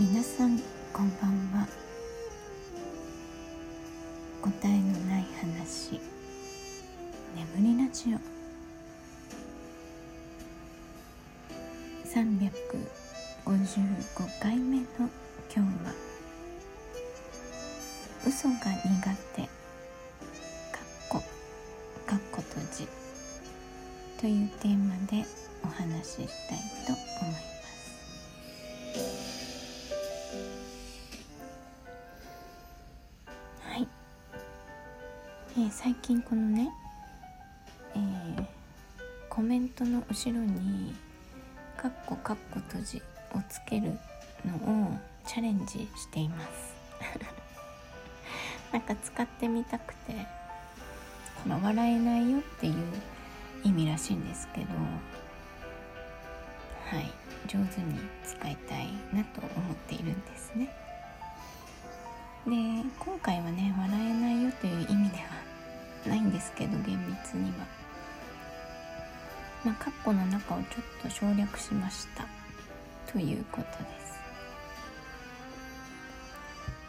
[0.00, 0.58] 皆さん
[0.94, 1.68] こんばんは。
[4.40, 6.00] 答えのない話。
[7.36, 8.18] 眠りラジオ。
[12.08, 14.86] 355回目の
[15.54, 15.92] 今日は
[18.26, 18.58] 嘘が苦
[19.36, 19.42] 手。
[19.42, 19.50] かっ
[21.10, 21.22] こ。
[22.06, 22.88] かっこ閉じ。
[24.18, 25.26] というテーマで
[25.62, 26.16] お話しし
[26.48, 27.49] たいと思います。
[35.70, 36.68] えー最近このね、
[37.94, 38.44] えー
[39.28, 40.92] コメントの後ろに
[41.78, 43.00] 「かっこかっこ閉じ」
[43.32, 43.96] をつける
[44.44, 44.56] の
[44.88, 46.74] をチャレンジしています。
[48.72, 50.26] なんか使ってみたくて
[51.46, 52.74] まあ笑えないよっていう
[53.62, 54.80] 意味らしいんですけどは
[57.00, 57.12] い
[57.46, 60.66] 上手に使いたいなと思っているんですね。
[62.46, 62.50] で
[62.98, 65.29] 今回はね笑えないよという意味では
[66.06, 67.66] ないんですけど厳密には。
[69.64, 72.26] まあカッコの中をちょっと省略しました。
[73.12, 74.10] ということです。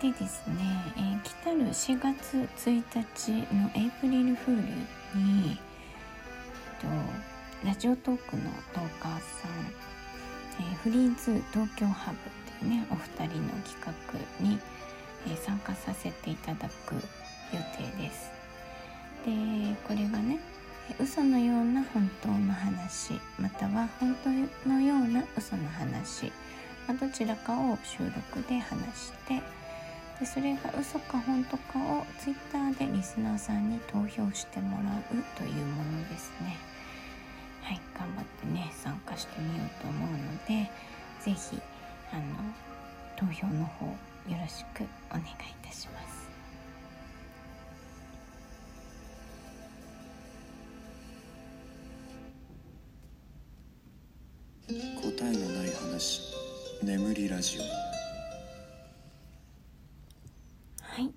[0.00, 0.56] でですね、
[0.96, 4.62] えー来たる4月1日のエイプリルフール
[5.18, 5.56] に、えっ
[6.80, 8.42] と、ラジオトークの
[8.74, 9.50] トーカーさん、
[10.60, 14.58] えーフリーズ東京ハブっていうねお二人の企画に、
[15.28, 17.00] え参加させていただく予
[17.76, 18.35] 定です。
[19.26, 20.38] でこれがね
[21.00, 26.26] 嘘のような本当の話または本当のような嘘の話、
[26.86, 29.42] まあどちらかを収録で話して
[30.20, 36.56] でそれが嘘か本当かをツイッターでリスナーさんに投票してもらうというものですね。
[37.62, 40.70] はい頑張ってね参加してみようと思うので
[41.20, 41.60] 是非
[42.12, 42.22] あの
[43.16, 46.05] 投票の方よろしくお願いいたします。
[54.68, 56.22] 答えのない話。
[56.82, 57.62] 眠りラジオ。
[60.82, 61.12] はい。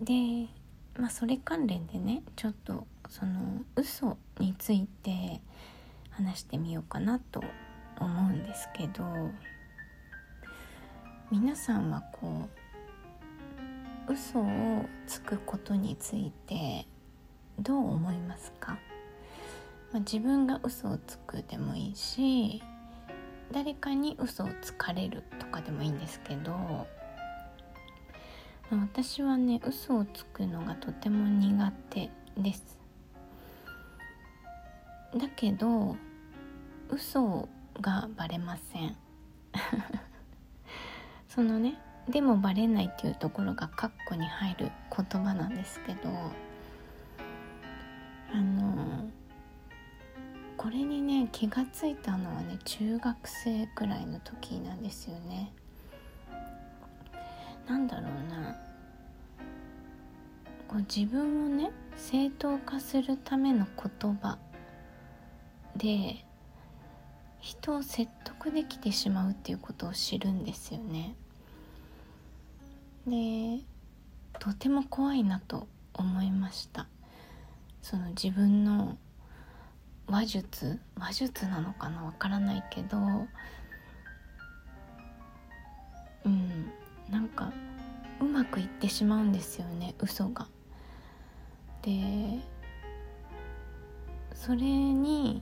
[0.00, 0.48] で
[0.96, 5.40] まあそれ関連でねちょっとその嘘について
[6.10, 7.42] 話してみようかなと
[7.98, 9.04] 思うんですけど
[11.32, 12.48] 皆さんはこ
[14.08, 16.86] う嘘をつくことについて
[17.58, 18.78] どう思いますか、
[19.92, 22.62] まあ、自分が嘘をつくでもいいし
[23.52, 26.86] 誰かに嘘をつかれるとかでもいいんですけどま
[28.72, 32.78] あ私はね嘘をつくのがとても苦手です。
[35.16, 35.96] だけど
[36.90, 37.48] 嘘
[37.80, 38.96] がバレません。
[41.28, 41.78] そのね
[42.08, 46.10] でもバレないっていうところがカッコに入る言葉なんですけど
[48.32, 48.67] あの
[50.58, 55.52] これにね気がついたのはね中学生くらいの時なんですよね。
[57.68, 58.56] なんだろうな。
[60.66, 63.66] こう自分をね正当化するための
[64.00, 64.36] 言葉
[65.76, 66.24] で
[67.40, 71.14] 人を説得できてしまうっていうことを知るんですよね。
[73.06, 73.62] で
[74.40, 76.88] とても怖いなと思いました。
[77.80, 78.98] その自分の
[80.18, 80.80] 話術？
[80.96, 82.02] 話術なのかな？
[82.02, 82.98] わからないけど。
[86.24, 86.72] うん。
[87.08, 87.52] なんか
[88.20, 90.48] うまくいってしまうんですよね嘘が。
[91.82, 92.40] で
[94.34, 95.40] それに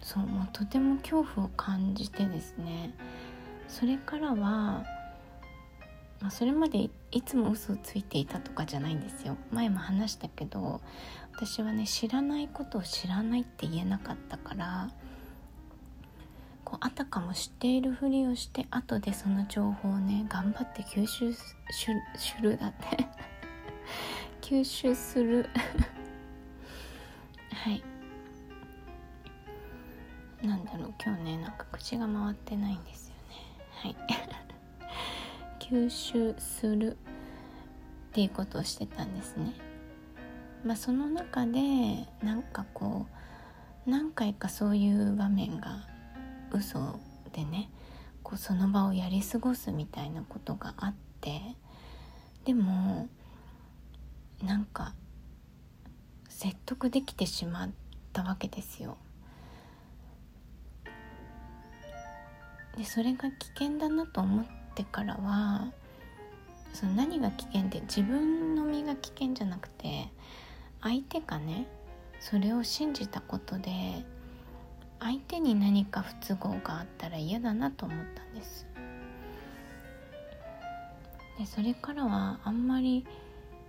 [0.00, 2.94] そうもうとても恐怖を感じてですね。
[3.68, 4.84] それからは、
[6.32, 9.36] それまでいつも嘘をついていたとかじゃないんですよ。
[9.50, 10.80] 前も話したけど
[11.36, 14.88] 私はね知らないことを知らないって言えなかったから
[16.64, 21.54] こうあたかも知っているふりをして後でその情報をね頑張って吸収す
[22.40, 23.06] るだって。
[24.40, 25.50] 吸収する。
[27.52, 27.84] はい。
[30.42, 33.36] なんだろう今日ねなんか口が回ってないんですよね。
[33.70, 33.96] はい。
[35.72, 36.98] 吸収する
[38.10, 39.54] っていうことをしてたんですね
[40.66, 41.60] まあその中で
[42.22, 43.06] なんかこ
[43.86, 45.86] う何回かそういう場面が
[46.52, 47.00] 嘘
[47.32, 47.70] でね
[48.22, 51.40] こうその場をやり過ごすみたいなことがあって
[52.44, 53.08] でも
[54.44, 54.92] なんか
[56.28, 57.70] 説得できてしまっ
[58.12, 58.98] たわけですよ。
[62.76, 65.70] でそれが危険だなと思っってからは
[66.72, 70.08] その何が危険って自分の身が危険じゃなくて
[70.80, 71.66] 相手がね
[72.18, 73.70] それを信じたことで
[74.98, 78.66] 相手に何か不都合があったら嫌だなと思ったんです。
[81.38, 83.04] でそれからはあんまり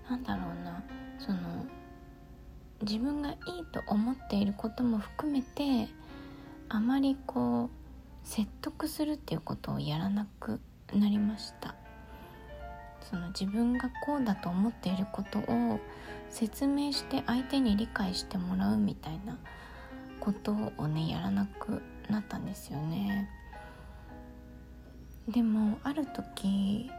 [0.09, 0.83] なんだろうな
[1.17, 1.65] その
[2.81, 3.37] 自分がいい
[3.71, 5.87] と思っていることも含めて
[6.69, 7.69] あまりこう
[8.23, 10.59] 説得するっていうことをやらなく
[10.99, 11.75] なりました。
[13.01, 15.79] その自分がこうだと思っていることを
[16.29, 19.37] 説明して相手に理解してもらうみたいな
[20.19, 23.29] ことをねやらなくなったんですよね。
[25.27, 26.89] でもある時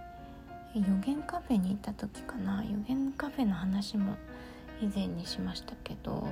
[0.75, 2.63] 予言カフェに行った時かな。
[2.65, 4.15] 予言カフェの話も
[4.81, 6.29] 以前にしましたけど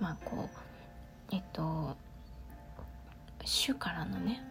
[0.00, 1.96] まあこうえっと
[3.44, 4.42] 主からのね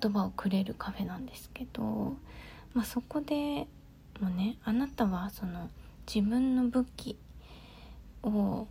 [0.00, 2.16] 言葉をくれるカフェなんですけど、
[2.74, 3.66] まあ、そこで
[4.20, 5.68] もねあなたはその
[6.12, 7.16] 自分の武器
[8.22, 8.66] を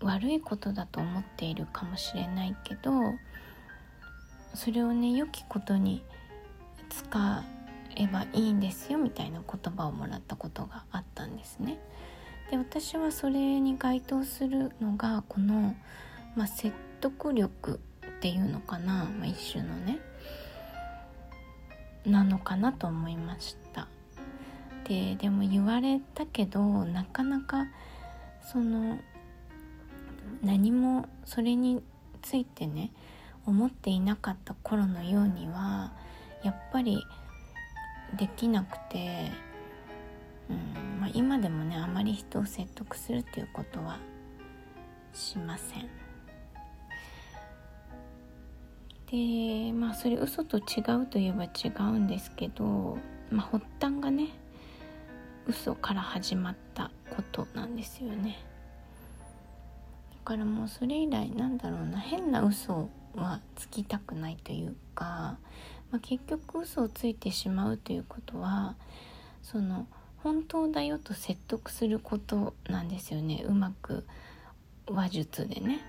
[0.00, 2.92] 悪いことだと思っているかもしれないけど
[4.54, 6.02] それをね良きことに
[6.90, 7.44] 使
[7.96, 11.78] えばいいんですよみたいな言葉をもらったことがあったんですね。
[12.50, 15.74] で私はそれに該当するのがこの、
[16.36, 17.80] まあ、説得力
[18.24, 19.98] っていうのかな、まあ、一種のね
[22.06, 23.86] なのかなと思いました
[24.88, 27.66] ででも言われたけどなかなか
[28.50, 28.98] その
[30.42, 31.82] 何もそれに
[32.22, 32.92] ついてね
[33.44, 35.92] 思っていなかった頃のようには
[36.42, 37.04] やっぱり
[38.16, 39.32] できなくて、
[40.48, 43.98] うんまあ、今でもねあまり人を説得するっていうことは
[45.12, 46.03] しません。
[49.14, 52.98] でまあそれ嘘と違うといえば違うんですけど、
[53.30, 54.30] まあ、発端がね
[55.46, 58.38] 嘘から始まったことなんですよね。
[60.10, 61.98] だからもうそれ以来なんだろうな。
[61.98, 65.38] 変な嘘はつきたくないというか、
[65.92, 68.74] まあ、結局嘘をついてしまうということは
[69.42, 69.86] その
[70.24, 73.44] 本当だよと説得することなんですよね。
[73.46, 74.04] うまく
[74.88, 75.80] 話術でね。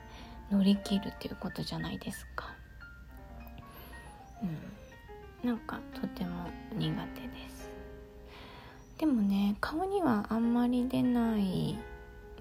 [0.51, 2.54] 乗り切るっていうことじゃないですか。
[4.43, 7.69] うん、なんかとても苦手です。
[8.97, 11.77] でもね顔にはあんまり出ない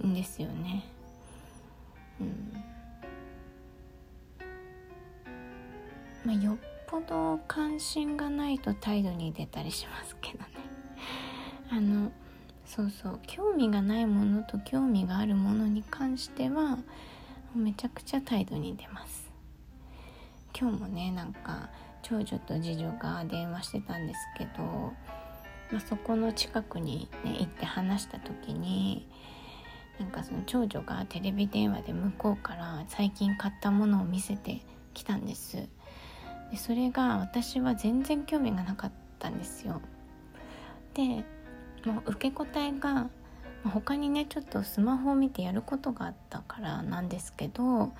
[0.05, 0.85] んですよね。
[2.21, 2.53] うん。
[6.25, 6.57] まあよっ
[6.87, 10.47] ぽど関心がないと態度に出たりしますけどね。
[11.71, 12.13] あの
[12.65, 13.21] そうそう。
[13.27, 16.79] 興味がないものと興味があるものに関しては
[17.55, 19.31] めちゃくちゃ態度に出ます。
[20.59, 21.69] 今日もねなんか
[22.05, 24.63] 長女と次女が電話してたんですけど、
[25.73, 29.09] まあ、そこの近くに、ね、行って話した時に
[29.99, 34.61] なんかその長女がテレビ電話で向こうから最近買ったものを見せて
[34.93, 35.57] きたんです。
[36.51, 39.81] でそれが私は全然興味がなかったんですよ。
[40.93, 41.25] で
[41.87, 43.09] もう受け答えが
[43.65, 47.93] 他にねちょっとスマホを見てやることがあったからなんですけどうん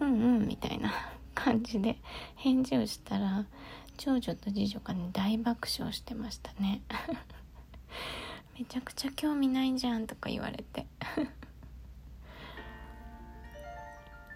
[0.00, 0.92] うんみたいな。
[1.34, 1.96] 感じで
[2.36, 3.46] 返事をしたら
[3.96, 6.82] 長女と次女がね大爆笑してましたね。
[8.58, 10.86] めちゃくちゃ興味ないじゃんとか言われて。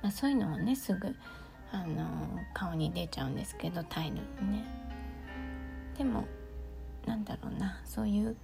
[0.02, 1.16] まあそういうのはねすぐ
[1.72, 4.64] あの顔に出ちゃうんですけど態度にね。
[5.96, 6.26] でも
[7.06, 8.36] なんだろうなそういう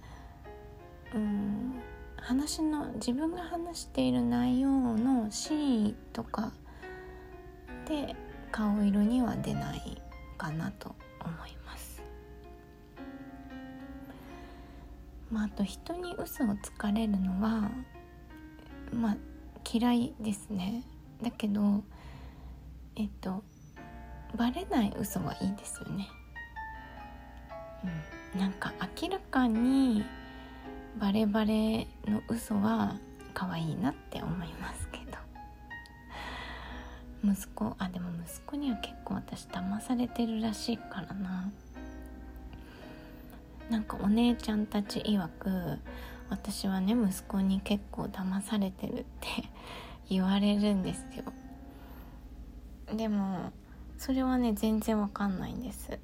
[1.13, 1.81] うん
[2.17, 6.53] 話の自分が話している内容の真意とか
[7.85, 8.15] で
[8.53, 9.99] 顔色には出ない
[10.37, 12.03] かなと思います。
[15.31, 17.71] まあ、あと人に嘘をつかれるのは
[18.93, 19.17] まあ
[19.67, 20.83] 嫌いですね
[21.23, 21.83] だけど
[22.95, 23.43] えっと
[24.35, 26.07] バレない嘘はいいですよね。
[28.35, 30.05] うん、なんか明らかに
[30.99, 32.97] バレバレの嘘は
[33.33, 34.87] 可愛いなって思います
[37.23, 41.51] 息子あでも息子には結構私騙されてるらしいからな。
[43.69, 45.79] なんかお姉ちゃんたち曰く
[46.29, 49.27] 私はね息子に結構騙されてるって
[50.09, 51.23] 言われるんですよ。
[52.95, 53.51] でも
[53.97, 55.97] それはね全然わかんないんです。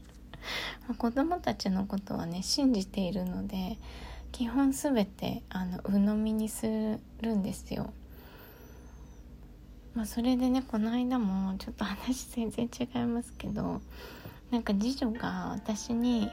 [0.98, 3.78] 子供たちのことはね信じているので
[4.32, 6.66] 基本全てあの鵜呑みにす
[7.22, 7.92] るんですよ。
[9.96, 13.80] まあ、それでねこの間もちょっと話全然違いますけど
[14.50, 16.30] なんか次女が私に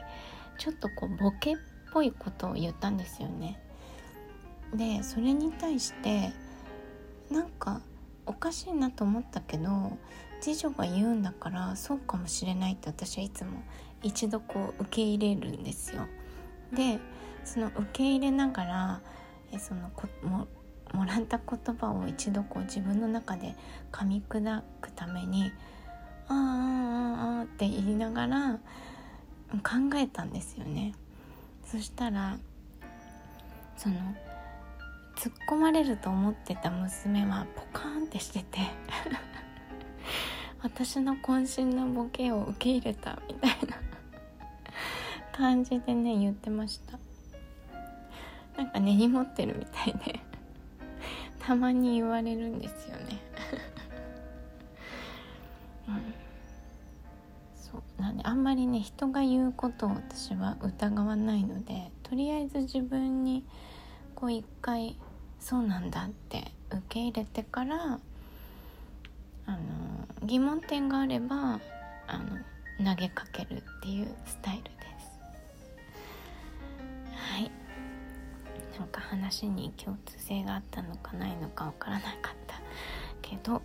[0.58, 1.56] ちょっとこうボケっ
[1.90, 3.58] ぽいことを言ったんですよね。
[4.74, 6.32] でそれに対して
[7.30, 7.80] なんか
[8.26, 9.96] おかしいなと思ったけど
[10.40, 13.62] 次女が言うんだからそうかもしれないって私はいつも
[14.02, 16.06] 一度こう受け入れるんですよ。
[16.70, 16.98] で
[17.44, 19.00] その受け入れながら
[19.52, 20.48] えそのこも
[20.94, 23.54] もらった言葉を一度こう自分の中で
[23.92, 25.52] 噛み砕くために
[26.28, 28.58] 「あーあーああ」って言いながら
[29.62, 30.94] 考えたんですよね。
[31.64, 32.36] そしたら
[33.76, 33.96] その
[35.16, 38.60] 突っ込まれると思ってた娘はポカーンってしてて
[40.62, 43.76] 私の渾身のボケを受け入れたみたいな
[45.32, 46.98] 感じでね言ってました
[48.56, 50.20] なんか根に持ってるみたいで
[51.46, 53.20] たまに言われるんですよね。
[55.88, 56.14] うん。
[57.54, 57.82] そう。
[58.00, 63.44] なんであんまりね人が言うことを私は疑わないのでとりあえず自分に
[64.14, 64.96] こう一回
[65.38, 67.98] そうなんだって受け入れてから
[69.46, 69.58] あの
[70.22, 71.60] 疑問点があれば
[72.06, 72.38] あの
[72.78, 74.70] 投げかけるっていうスタイルで
[78.78, 82.12] なんか話に共通性があったのかないのかわからなかっ
[82.46, 82.60] た
[83.22, 83.62] けど、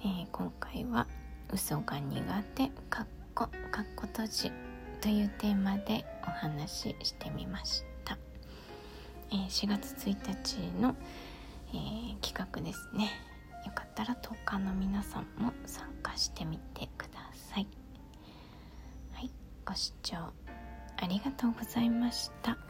[0.00, 1.06] えー今回は
[1.52, 4.52] 「嘘が苦手」かっこかっこ閉じ
[5.00, 8.18] というテーマでお話ししてみました、
[9.30, 10.94] えー4月1日の、
[11.72, 13.10] えー企画ですね。
[13.66, 17.66] よかったら10日の皆さんも参加してみてください。
[19.12, 19.30] はい
[19.64, 22.69] ご視聴ありがとうございました。